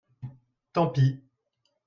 Tant 0.73 0.87
pis. 0.89 1.21